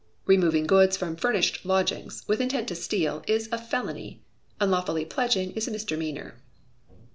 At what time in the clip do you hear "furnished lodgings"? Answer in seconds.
1.15-2.27